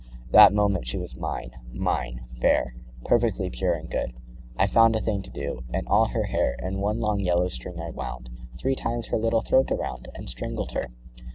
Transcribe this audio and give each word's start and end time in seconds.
35 0.31 0.31
That 0.31 0.53
moment 0.55 0.87
she 0.87 0.97
was 0.97 1.15
mine, 1.15 1.51
mine, 1.71 2.25
fair, 2.41 2.73
Perfectly 3.05 3.51
pure 3.51 3.75
and 3.75 3.87
good: 3.87 4.11
I 4.57 4.65
found 4.65 4.95
A 4.95 4.99
thing 4.99 5.21
to 5.21 5.29
do, 5.29 5.61
and 5.71 5.87
all 5.87 6.07
her 6.07 6.23
hair 6.23 6.55
In 6.57 6.79
one 6.79 6.99
long 6.99 7.19
yellow 7.19 7.49
string 7.49 7.79
I 7.79 7.91
wound 7.91 8.27
Three 8.57 8.73
times 8.73 9.09
her 9.09 9.17
little 9.19 9.41
throat 9.41 9.69
around, 9.69 10.05
40 10.05 10.11
And 10.15 10.27
strangled 10.27 10.71
her. 10.71 10.87